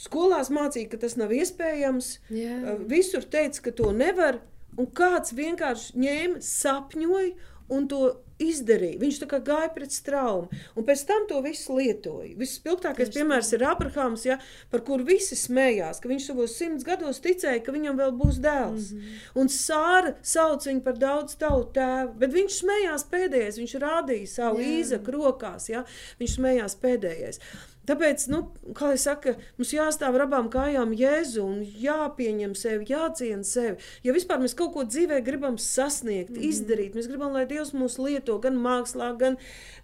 [0.00, 2.14] Skolās mācīja, ka tas nav iespējams.
[2.32, 2.78] Jā.
[2.88, 4.38] Visur teica, ka to nevar.
[4.78, 7.34] Un kāds vienkārši ņēma, sapņoja
[7.74, 8.04] un to
[8.40, 8.98] izdarīja.
[9.00, 12.34] Viņš tā kā gāja pret straumu, un pēc tam to visu lietoja.
[12.40, 14.38] Vispilgtākais piemērs ir Abrahams, ja,
[14.72, 18.92] par kuru visi smējās, ka viņš savos simts gados ticēja, ka viņam vēl būs dēls.
[18.92, 19.40] Mm -hmm.
[19.40, 24.60] Un Sāra sauc viņu par daudz tautu tēvu, bet viņš smējās pēdējais, viņš rādīja savu
[24.60, 25.84] īzaku rokās, ja,
[26.18, 27.40] viņš smējās pēdējais.
[27.88, 28.42] Tāpēc, nu,
[28.76, 33.80] kā jau saka, mums jāstāv ar abām kājām Jēzu un jāpieņem sevi, jāciena sevi.
[34.04, 36.50] Ja vispār mēs kaut ko dzīvē gribam sasniegt, mm -hmm.
[36.50, 39.38] izdarīt, mēs gribam, lai Dievs mūs lieto gan mākslā, gan,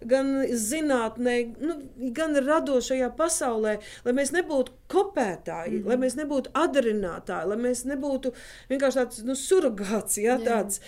[0.05, 1.79] gan zinātnē, nu,
[2.13, 8.33] gan radošajā pasaulē, lai mēs nebūtu kopētāji, mm lai mēs nebūtu adarinātāji, lai mēs nebūtu
[8.71, 10.17] vienkārši tāds nu, surrogāts.
[10.19, 10.81] Ja, tāds,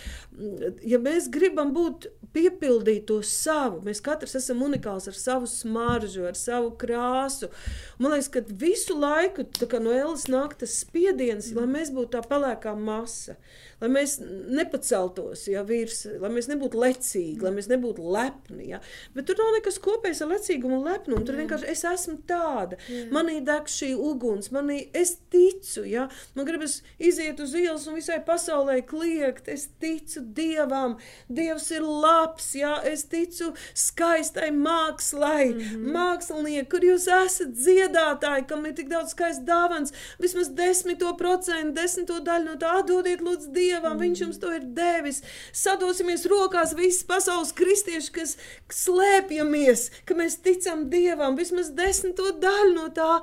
[0.83, 6.37] ja mēs gribam būt piepildīt to savu, mēs katrs esam unikāls ar savu smaržu, ar
[6.37, 7.51] savu krāsu.
[7.99, 9.47] Man liekas, ka visu laiku
[9.79, 11.61] no Elas nāk tas spiediens, mm.
[11.61, 13.37] lai mēs būtu tā pelēkā masa
[13.79, 14.17] lai mēs
[14.51, 18.69] nepaceltos ja, virs, lai mēs nebūtu lecīgi, lai mēs nebūtu lepni.
[18.73, 18.81] Ja.
[19.15, 21.23] Bet tur nav nekas kopējs ar lecīgumu un lepnumu.
[21.27, 22.79] Tur vienkārši es esmu tāda.
[22.91, 23.07] Jā.
[23.15, 25.83] Manī deg šī uguns, manī es ticu.
[25.87, 26.07] Ja.
[26.35, 29.47] Man gribas iziet uz ielas un visai pasaulē kliegt.
[29.51, 30.97] Es ticu Dievam.
[31.27, 32.51] Dievs ir labs.
[32.57, 32.77] Ja.
[32.83, 35.53] Es ticu skaistai mākslai.
[35.53, 35.91] Mm -hmm.
[35.95, 42.19] Mākslinieki, kur jūs esat dziedātāji, kam ir tik daudz skaists dāvans, vismaz desmito procentu, desmito
[42.19, 43.97] daļu no tā atdodiet lūdzu Dievam.
[43.97, 44.01] Mm.
[44.03, 45.21] Viņš jums to ir devis.
[45.51, 48.37] Sadosimies rokās visas pasaules kristieši, kas
[48.69, 51.37] slēpjamies, ka mēs ticam Dievam.
[51.37, 53.21] Vismaz desmito daļu no tā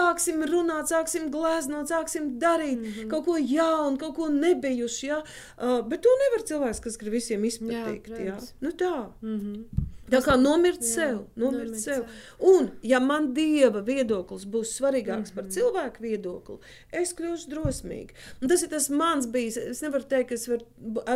[0.00, 3.10] sāksim runāt, sāksim gleznot, sāksim darīt mm -hmm.
[3.12, 5.06] kaut ko jaunu, kaut ko nebijuši.
[5.06, 5.22] Ja?
[5.58, 8.10] Uh, bet to nevar cilvēks, kas grib visiem izpatikt.
[8.10, 8.36] Jā, ja?
[8.60, 8.96] nu tā.
[9.22, 9.86] Mm -hmm.
[10.10, 12.04] Tā kā nomirt jā, sev, nomirt, nomirt sev.
[12.04, 12.46] sev.
[12.50, 15.34] Un, ja man dieva viedoklis būs svarīgāks mm -hmm.
[15.34, 15.52] par mhm.
[15.56, 16.56] cilvēku viedokli,
[17.02, 18.14] es kļūšu drosmīga.
[18.42, 19.56] Un tas ir tas mans bijis.
[19.56, 20.64] Es nevaru teikt, ka es var,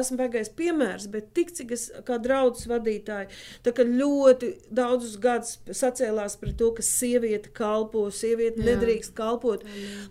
[0.00, 3.28] esmu beigais piemērs, bet tik cik es kā draudzes vadītāji,
[3.64, 8.66] tā kā ļoti daudzus gadus sacēlās par to, ka sieviete kalpo, sieviete jā.
[8.70, 9.64] nedrīkst kalpot.
[9.64, 10.04] Jā.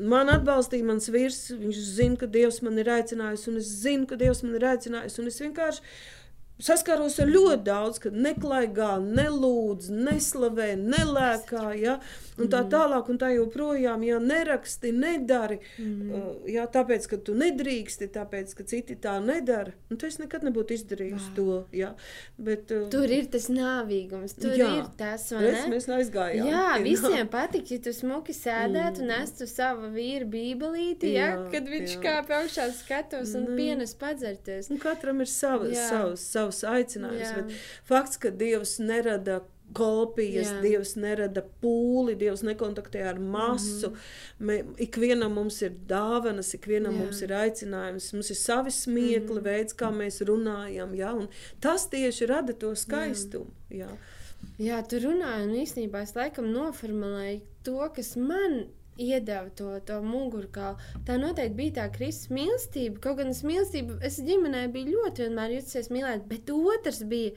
[0.00, 4.16] Man atbalstīja mans vīrs, viņš zina, ka Dievs man ir aicinājis, un es zinu, ka
[4.16, 5.82] Dievs man ir aicinājis, un es vienkārši
[6.64, 11.96] saskaros ar ļoti daudz, kad neklaigā, nelūdz, neslavē, nelēkā, ja,
[12.40, 12.70] un tā mm.
[12.72, 16.10] tālāk, un tā joprojām, ja neraksti, nedari, mm.
[16.10, 20.44] uh, ja, tāpēc, ka tu nedrīksti, tāpēc, ka citi tā nedara, un tu es nekad
[20.46, 21.92] nebūtu izdarījis to, ja,
[22.38, 22.72] bet...
[22.74, 25.64] Uh, tur ir tas nāvīgums, tur jā, ir tas, vai ne?
[25.74, 26.50] Mēs aizgājām.
[26.50, 27.28] Jā, visiem nā...
[27.32, 29.08] patīk, ja tu smuki sēdētu mm.
[29.08, 32.02] un estu savu vīru bībelīti, ja, jā, kad viņš jā.
[32.04, 33.60] kāp augšā skatos un mm.
[33.60, 34.70] pienes padzerties.
[34.72, 37.32] Un katram ir savs, savs, savs savs aicinājums.
[37.36, 37.56] Bet
[37.88, 39.40] fakts, ka Dievs nerada
[39.72, 40.60] kopijas, Jā.
[40.64, 43.90] Dievs nerada pūli, Dievs nekontaktē ar masu.
[43.90, 44.74] Mm -hmm.
[44.86, 46.98] Ikvienam mums ir dāvanas, ikvienam Jā.
[46.98, 49.44] mums ir aicinājums, mums ir savi smiekli, mm -hmm.
[49.44, 50.94] veids, kā mēs runājam.
[50.94, 51.12] Ja?
[51.14, 51.28] Un
[51.60, 53.50] tas tieši rada to skaistumu.
[53.70, 53.76] Jā.
[53.78, 53.96] Jā.
[54.58, 58.66] Jā, tu runāji, un īstenībā es laikam noformulēju to, kas man
[59.00, 60.78] iedeva to, to mugurkaulu.
[61.08, 63.00] Tā noteikti bija tā Kristus mīlestība.
[63.04, 67.34] Kaut gan es mīlestību, es ģimenē biju ļoti vienmēr juties mīlēt, bet otrs bija.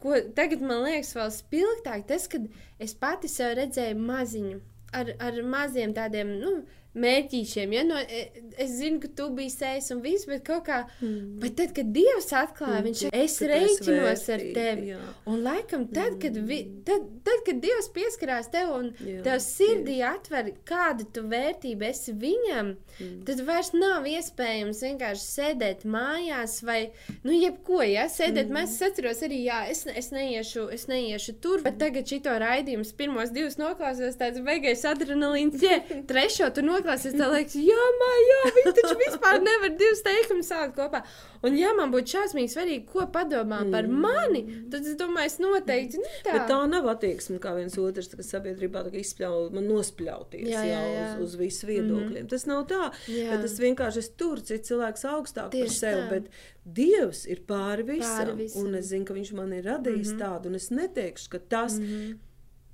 [0.00, 2.46] Ko tagad man liekas vēl spilgtāk, tas, kad
[2.80, 4.60] es pati sev redzēju maziņu,
[4.96, 6.54] ar, ar maziem tādiem, nu,
[6.98, 7.74] mērķīšiem.
[7.74, 7.84] Ja?
[7.86, 8.24] No, e,
[8.58, 10.80] es zinu, ka tu biji sējis un viss, bet kaut kā.
[10.98, 11.38] Mm.
[11.42, 12.86] Bet tad, kad Dievs atklāja, mm.
[12.88, 14.90] viņš ir es reiķinos ar tevi.
[14.90, 15.00] Jā.
[15.30, 16.80] Un laikam, tad, kad, vi, mm.
[16.88, 20.14] tad, tad, kad Dievs pieskarās tev un jā, tev sirdī jā.
[20.18, 23.14] atver, kāda tu vērtība esi viņam, mm.
[23.28, 26.80] tad vairs nav iespējams vienkārši sēdēt mājās vai,
[27.22, 28.50] nu, jebko, ja sēdēt.
[28.50, 28.58] Mm.
[28.58, 33.30] Mēs atceros arī, jā, es, es, neiešu, es neiešu tur, bet tagad šito raidījumus pirmos
[33.34, 35.78] divus noklāsos, tāds beigais adrenalīns, ja
[36.10, 40.50] trešo tu noklāsos noklāsies, tā liekas, jā, mā, jā, viņi taču vispār nevar divus teikumus
[40.50, 41.02] sākt kopā.
[41.46, 43.72] Un, ja man būtu šausmīgi svarīgi, ko padomā mm.
[43.72, 46.34] par mani, tad es domāju, es noteikti ne tā.
[46.34, 51.08] Bet tā nav attieksme kā viens otrs, kas sabiedrībā izspļauj, man nospļauties jā, jā, jā.
[51.16, 52.24] Uz, uz visu viedokļiem.
[52.26, 52.30] Mm.
[52.32, 53.30] Tas nav tā, jā.
[53.32, 56.08] bet tas vienkārši es tur, cits cilvēks augstāk Tieši par sevi.
[56.14, 56.32] Bet
[56.80, 60.18] Dievs ir pāri visam, pāri visam, un es zinu, ka Viņš man ir radījis mm
[60.18, 60.20] -hmm.
[60.20, 62.18] tādu, un es neteikšu, ka tas, mm -hmm.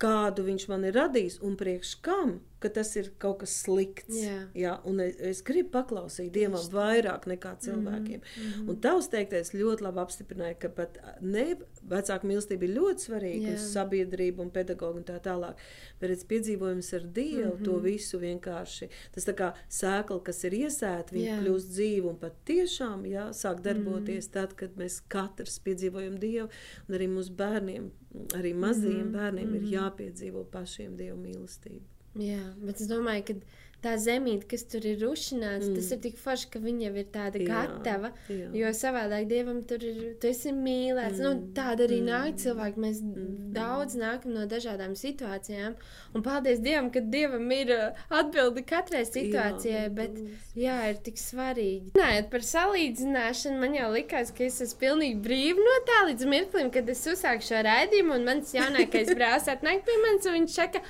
[0.03, 4.17] kādu Viņš man ir radījis un priekš kam ka tas ir kaut kas slikts.
[4.17, 4.37] Jā.
[4.57, 8.21] Jā, un es, es gribu paklausīt Dievam Tieši vairāk nekā mhm, cilvēkiem.
[8.21, 8.69] Mm -hmm.
[8.71, 11.47] Un tavs teiktais ļoti labi apstiprināja, ka pat ne
[11.91, 15.61] vecāka mīlestība ir ļoti svarīga uz sabiedrību un pedagogu un tā tālāk.
[16.01, 17.65] Bet redz, piedzīvojums ar Dievu mm -hmm.
[17.65, 18.89] to visu vienkārši.
[19.13, 23.61] Tas tā kā sēkla, kas ir iesēta, viņa kļūst dzīva un pat tiešām jā, sāk
[23.61, 24.33] darboties mm -hmm.
[24.33, 26.49] tad, kad mēs katrs piedzīvojam Dievu
[26.89, 27.91] un arī mūsu bērniem,
[28.35, 29.13] arī mazajiem mm -hmm.
[29.13, 29.57] bērniem mm -hmm.
[29.57, 29.75] ir mhm.
[29.75, 31.96] jāpiedzīvo pašiem Dievu mīlestību.
[32.21, 35.77] Jā, bet es domāju, ka tā zemīte, kas tur ir rušināts, mm.
[35.77, 38.11] tas ir tik forši, ka viņa jau ir tāda jā, gatava.
[38.33, 38.49] Jā.
[38.57, 41.21] Jo savādāk dievam tur ir, tu esi mīlēts.
[41.21, 41.25] Mm.
[41.27, 42.09] Nu, tāda arī mm.
[42.11, 42.83] nāk cilvēki.
[42.83, 43.29] Mēs mm.
[43.57, 45.77] daudz nākam no dažādām situācijām.
[46.17, 49.87] Un paldies Dievam, ka Dievam ir uh, atbildi katrai situācijai.
[49.87, 50.17] Jā, bet
[50.59, 51.93] jā, ir tik svarīgi.
[51.97, 56.73] Runājot par salīdzināšanu, man jau likās, ka es esmu pilnīgi brīva no tā līdz mirklim,
[56.75, 60.83] kad es uzsāku šo raidījumu un mans jaunākais brālis atnāk pie manis un viņš saka,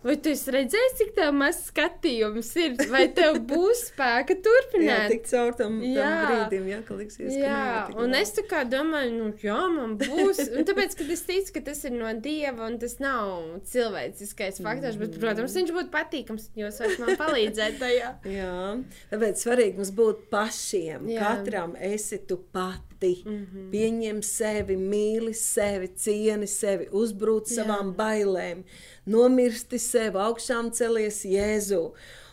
[0.00, 2.76] Vai tu redzēji, cik tā mazs skatījums ir?
[2.88, 4.86] Vai tev būs spēka turpināt?
[4.88, 6.06] jā, tik caur tam, jā.
[6.06, 7.58] tam brīdim, jā, ka liksies, jā.
[7.90, 10.40] ka un es tā kā domāju, nu, jā, man būs.
[10.56, 14.96] Un tāpēc, ka es ticu, ka tas ir no Dieva un tas nav cilvēciskais faktors,
[15.00, 18.14] bet, protams, viņš būtu patīkams, jo jūs varat man palīdzēt tajā.
[18.40, 18.54] jā,
[19.12, 21.12] tāpēc svarīgi mums būt pašiem.
[21.12, 21.34] Jā.
[21.36, 23.22] Katram esi tu pat pati.
[23.26, 23.70] Mm -hmm.
[23.70, 27.62] Pieņem sevi, mīli sevi, cieni sevi, uzbrūc Jā.
[27.62, 28.64] savām bailēm,
[29.06, 31.92] nomirsti sev, augšām celies Jēzu.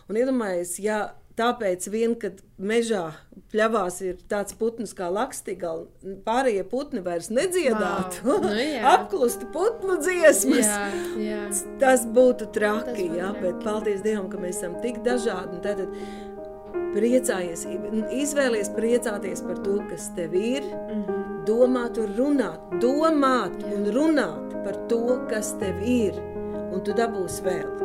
[0.09, 3.13] Un iedomājieties, ja tāpēc vien, kad mežā
[3.51, 5.85] pļavās ir tāds putns kā lakstīgala,
[6.25, 8.41] pārējie putni vairs nedziedātu, wow.
[8.41, 8.49] nu,
[8.95, 10.65] apklusti putnu dziesmas.
[10.65, 11.43] Jā, jā.
[11.79, 13.41] Tas būtu traki, Tas jā, traki.
[13.41, 15.61] bet paldies Dievam, ka mēs esam tik dažādi.
[15.61, 15.89] Tātad,
[16.95, 17.65] priecājies,
[18.15, 21.25] izvēlies priecāties par to, kas tev ir, mm -hmm.
[21.45, 23.73] domāt un runāt, domāt Jā.
[23.75, 26.13] un runāt par to, kas tev ir,
[26.73, 27.77] un tu dabūsi vēl.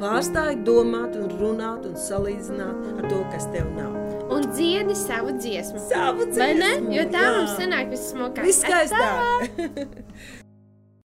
[0.00, 3.92] Pārstāj domāt un runāt un salīdzināt ar to, kas tev nav.
[4.32, 5.78] Un dziedi savu dziesmu.
[5.88, 6.92] Savu dziesmu.
[6.96, 7.32] Jo tā Jā.
[7.36, 8.44] mums sanāk vissmukāk.
[8.44, 9.50] Viskaistāk.